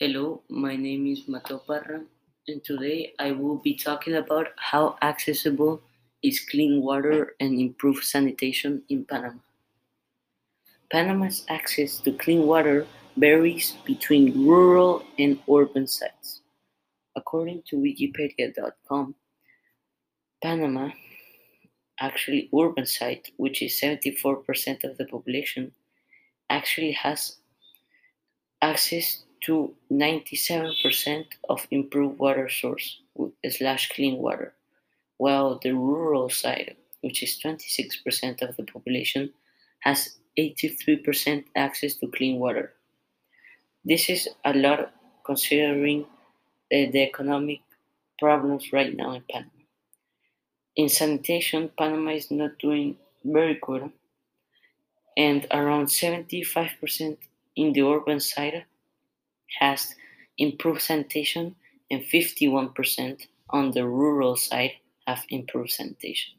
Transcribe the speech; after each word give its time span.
Hello, 0.00 0.42
my 0.48 0.76
name 0.76 1.08
is 1.08 1.26
Mateo 1.26 1.58
Parra, 1.58 2.02
and 2.46 2.62
today 2.62 3.14
I 3.18 3.32
will 3.32 3.56
be 3.56 3.74
talking 3.74 4.14
about 4.14 4.46
how 4.56 4.96
accessible 5.02 5.82
is 6.22 6.38
clean 6.38 6.82
water 6.82 7.34
and 7.40 7.58
improved 7.58 8.04
sanitation 8.04 8.84
in 8.88 9.04
Panama. 9.04 9.40
Panama's 10.92 11.44
access 11.48 11.98
to 11.98 12.12
clean 12.12 12.46
water 12.46 12.86
varies 13.16 13.74
between 13.84 14.46
rural 14.46 15.02
and 15.18 15.40
urban 15.52 15.88
sites. 15.88 16.42
According 17.16 17.64
to 17.66 17.76
Wikipedia.com, 17.78 19.16
Panama, 20.40 20.90
actually 21.98 22.48
urban 22.56 22.86
site, 22.86 23.32
which 23.36 23.62
is 23.62 23.80
74% 23.80 24.84
of 24.84 24.96
the 24.96 25.06
population, 25.06 25.72
actually 26.48 26.92
has 26.92 27.38
access 28.62 29.24
to 29.42 29.74
97% 29.92 31.26
of 31.48 31.66
improved 31.70 32.18
water 32.18 32.48
source 32.48 33.00
slash 33.48 33.90
clean 33.90 34.18
water, 34.18 34.54
while 35.16 35.58
the 35.62 35.72
rural 35.72 36.28
side, 36.28 36.76
which 37.00 37.22
is 37.22 37.40
26% 37.44 38.42
of 38.42 38.56
the 38.56 38.64
population, 38.64 39.32
has 39.80 40.16
83% 40.38 41.44
access 41.56 41.94
to 41.94 42.08
clean 42.08 42.38
water. 42.38 42.74
This 43.84 44.08
is 44.08 44.28
a 44.44 44.52
lot 44.52 44.92
considering 45.24 46.06
the, 46.70 46.90
the 46.90 47.02
economic 47.02 47.60
problems 48.18 48.72
right 48.72 48.94
now 48.94 49.12
in 49.12 49.22
Panama. 49.30 49.50
In 50.76 50.88
sanitation, 50.88 51.70
Panama 51.76 52.12
is 52.12 52.30
not 52.30 52.58
doing 52.58 52.96
very 53.24 53.58
good, 53.60 53.90
and 55.16 55.46
around 55.50 55.86
75% 55.86 57.16
in 57.56 57.72
the 57.72 57.82
urban 57.82 58.20
side 58.20 58.64
has 59.58 59.94
improved 60.36 60.82
sanitation, 60.82 61.56
and 61.90 62.02
51% 62.02 63.26
on 63.50 63.70
the 63.70 63.86
rural 63.86 64.36
side 64.36 64.72
have 65.06 65.24
improved 65.30 65.70
sanitation. 65.70 66.34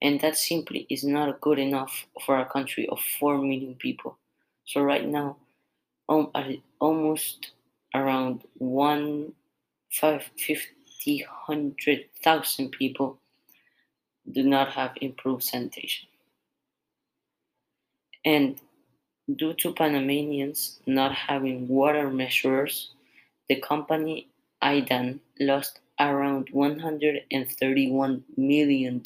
And 0.00 0.20
that 0.20 0.36
simply 0.36 0.86
is 0.88 1.04
not 1.04 1.40
good 1.40 1.58
enough 1.58 2.06
for 2.24 2.38
a 2.38 2.46
country 2.46 2.88
of 2.88 3.00
4 3.18 3.38
million 3.38 3.74
people. 3.74 4.16
So, 4.64 4.80
right 4.82 5.06
now, 5.06 5.36
almost 6.08 7.50
around 7.94 8.42
1 8.58 9.32
50 9.90 11.24
100,000 11.46 12.70
people 12.70 13.18
do 14.30 14.42
not 14.42 14.72
have 14.72 14.92
improved 15.00 15.42
sanitation. 15.42 16.08
And 18.24 18.60
Due 19.36 19.52
to 19.52 19.74
Panamanians 19.74 20.80
not 20.86 21.14
having 21.14 21.68
water 21.68 22.08
measures, 22.08 22.92
the 23.50 23.56
company 23.56 24.26
IDAAN 24.62 25.20
lost 25.38 25.80
around 26.00 26.48
$131 26.54 28.22
million 28.38 29.02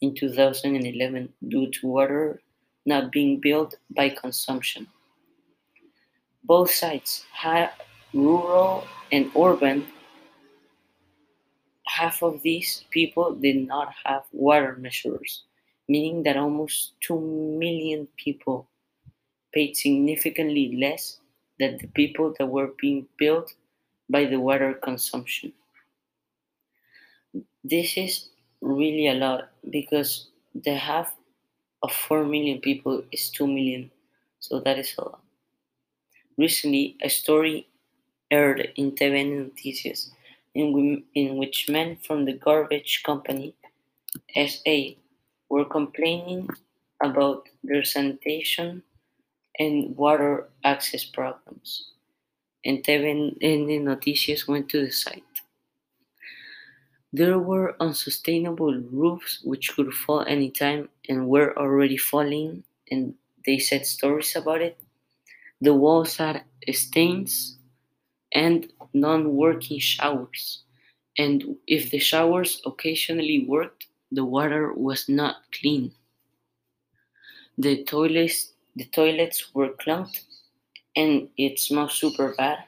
in 0.00 0.14
2011 0.14 1.32
due 1.46 1.70
to 1.70 1.86
water 1.86 2.40
not 2.86 3.12
being 3.12 3.38
built 3.38 3.76
by 3.90 4.08
consumption. 4.08 4.86
Both 6.44 6.70
sides, 6.70 7.26
rural 8.14 8.86
and 9.12 9.30
urban, 9.36 9.86
half 11.86 12.22
of 12.22 12.40
these 12.40 12.84
people 12.90 13.34
did 13.34 13.68
not 13.68 13.92
have 14.06 14.24
water 14.32 14.74
measures, 14.80 15.42
meaning 15.86 16.22
that 16.22 16.38
almost 16.38 16.94
2 17.02 17.20
million 17.20 18.08
people 18.16 18.68
paid 19.52 19.76
significantly 19.76 20.76
less 20.80 21.18
than 21.58 21.78
the 21.78 21.86
people 21.88 22.34
that 22.38 22.46
were 22.46 22.72
being 22.80 23.06
built 23.18 23.54
by 24.08 24.24
the 24.24 24.38
water 24.38 24.74
consumption. 24.74 25.52
This 27.64 27.96
is 27.96 28.28
really 28.60 29.08
a 29.08 29.14
lot 29.14 29.50
because 29.70 30.28
the 30.54 30.76
half 30.76 31.14
of 31.82 31.92
4 31.92 32.24
million 32.24 32.60
people 32.60 33.02
is 33.12 33.30
2 33.30 33.46
million, 33.46 33.90
so 34.40 34.60
that 34.60 34.78
is 34.78 34.94
a 34.98 35.02
lot. 35.02 35.20
Recently, 36.36 36.96
a 37.02 37.08
story 37.08 37.68
aired 38.30 38.72
in 38.76 38.92
TVN 38.92 39.50
Noticias 39.50 40.10
in, 40.54 41.02
in 41.14 41.36
which 41.36 41.68
men 41.68 41.96
from 41.96 42.24
the 42.24 42.32
garbage 42.32 43.02
company 43.04 43.54
SA 44.34 44.96
were 45.48 45.64
complaining 45.64 46.48
about 47.02 47.48
their 47.62 47.84
sanitation 47.84 48.82
and 49.58 49.96
water 49.96 50.48
access 50.64 51.04
problems. 51.04 51.92
And 52.64 52.84
TVN 52.84 53.38
the 53.40 53.78
Noticias 53.80 54.48
went 54.48 54.68
to 54.70 54.84
the 54.84 54.92
site. 54.92 55.24
There 57.10 57.38
were 57.38 57.74
unsustainable 57.80 58.74
roofs 58.74 59.40
which 59.44 59.74
could 59.74 59.94
fall 59.94 60.20
anytime 60.26 60.90
and 61.08 61.26
were 61.26 61.56
already 61.58 61.96
falling, 61.96 62.64
and 62.90 63.14
they 63.46 63.58
said 63.58 63.86
stories 63.86 64.36
about 64.36 64.60
it. 64.60 64.78
The 65.60 65.74
walls 65.74 66.16
had 66.18 66.44
stains 66.72 67.58
and 68.32 68.72
non 68.94 69.34
working 69.36 69.80
showers. 69.80 70.64
And 71.18 71.58
if 71.66 71.90
the 71.90 72.00
showers 72.00 72.62
occasionally 72.66 73.46
worked, 73.46 73.86
the 74.12 74.24
water 74.24 74.72
was 74.74 75.08
not 75.08 75.52
clean. 75.52 75.94
The 77.56 77.82
toilets 77.84 78.51
the 78.76 78.84
toilets 78.86 79.54
were 79.54 79.70
clogged 79.70 80.20
and 80.96 81.28
it 81.36 81.58
smelled 81.58 81.92
super 81.92 82.34
bad. 82.36 82.64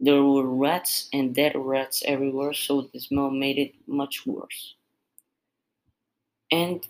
There 0.00 0.22
were 0.22 0.46
rats 0.46 1.08
and 1.12 1.34
dead 1.34 1.54
rats 1.56 2.02
everywhere, 2.06 2.54
so 2.54 2.82
the 2.92 3.00
smell 3.00 3.30
made 3.30 3.58
it 3.58 3.74
much 3.86 4.26
worse. 4.26 4.76
And 6.50 6.86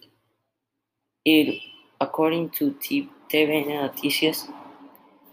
it, 1.25 1.61
according 2.01 2.51
to 2.51 2.73
TVN 2.73 3.67
Noticias, 3.67 4.51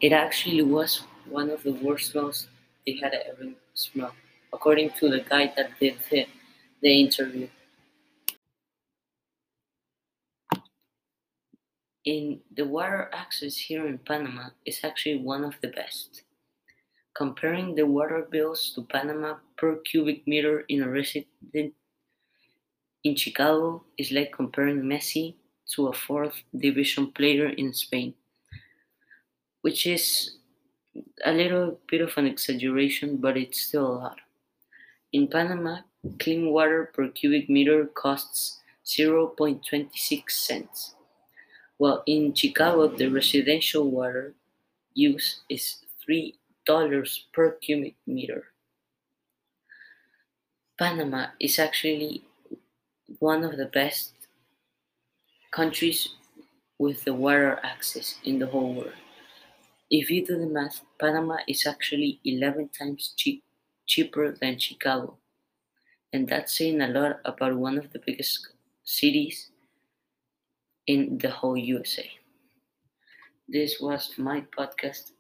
it 0.01 0.11
actually 0.13 0.63
was 0.63 1.03
one 1.29 1.49
of 1.49 1.63
the 1.63 1.73
worst 1.73 2.11
smells 2.11 2.47
they 2.85 2.97
had 3.01 3.13
ever 3.13 3.51
smelled, 3.73 4.13
according 4.53 4.91
to 4.99 5.09
the 5.09 5.21
guy 5.21 5.53
that 5.55 5.71
did 5.79 5.97
the, 6.11 6.27
the 6.81 7.01
interview. 7.01 7.47
In 12.05 12.39
the 12.55 12.65
water 12.65 13.09
access 13.13 13.55
here 13.55 13.87
in 13.87 13.97
Panama 13.97 14.49
is 14.65 14.79
actually 14.83 15.17
one 15.17 15.43
of 15.43 15.55
the 15.61 15.69
best. 15.69 16.23
Comparing 17.15 17.75
the 17.75 17.85
water 17.85 18.27
bills 18.29 18.73
to 18.73 18.81
Panama 18.81 19.35
per 19.57 19.75
cubic 19.77 20.27
meter 20.27 20.61
in 20.67 20.81
a 20.81 20.89
resident 20.89 21.73
in 23.03 23.15
Chicago 23.15 23.83
is 23.97 24.11
like 24.11 24.31
comparing 24.33 24.81
Messi 24.81 25.35
to 25.75 25.87
a 25.87 25.93
fourth 25.93 26.43
division 26.57 27.11
player 27.11 27.49
in 27.49 27.73
Spain, 27.73 28.13
which 29.61 29.85
is 29.85 30.37
a 31.25 31.31
little 31.31 31.79
bit 31.87 32.01
of 32.01 32.17
an 32.17 32.25
exaggeration, 32.25 33.17
but 33.17 33.37
it's 33.37 33.61
still 33.61 33.87
a 33.87 33.97
lot. 34.03 34.17
In 35.13 35.27
Panama, 35.27 35.79
clean 36.19 36.49
water 36.49 36.91
per 36.93 37.07
cubic 37.09 37.49
meter 37.49 37.85
costs 37.85 38.59
0.26 38.85 40.31
cents 40.31 40.95
while 41.83 42.01
in 42.05 42.33
Chicago, 42.33 42.87
the 42.87 43.09
residential 43.09 43.91
water 43.91 44.33
use 44.93 45.41
is 45.49 45.83
$3 46.09 46.31
per 47.33 47.51
cubic 47.59 47.95
meter. 48.07 48.45
Panama 50.79 51.25
is 51.41 51.59
actually 51.59 52.23
one 53.19 53.43
of 53.43 53.57
the 53.57 53.65
best 53.65 54.13
countries 55.51 56.15
with 56.79 57.03
the 57.03 57.13
water 57.13 57.59
access 57.63 58.15
in 58.23 58.39
the 58.39 58.47
whole 58.47 58.75
world. 58.75 58.95
If 59.91 60.09
you 60.09 60.25
do 60.25 60.39
the 60.39 60.47
math, 60.47 60.79
Panama 60.97 61.39
is 61.49 61.67
actually 61.67 62.21
11 62.23 62.69
times 62.69 63.13
cheap, 63.17 63.43
cheaper 63.85 64.31
than 64.31 64.57
Chicago. 64.57 65.17
And 66.13 66.29
that's 66.29 66.57
saying 66.57 66.79
a 66.79 66.87
lot 66.87 67.19
about 67.25 67.57
one 67.57 67.77
of 67.77 67.91
the 67.91 67.99
biggest 67.99 68.47
cities 68.85 69.49
in 70.87 71.17
the 71.17 71.29
whole 71.29 71.57
USA. 71.57 72.09
This 73.47 73.79
was 73.79 74.11
my 74.17 74.41
podcast. 74.57 75.11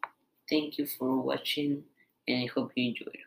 Thank 0.49 0.77
you 0.77 0.85
for 0.85 1.21
watching 1.21 1.83
and 2.27 2.43
I 2.43 2.45
hope 2.47 2.71
you 2.75 2.89
enjoyed. 2.89 3.23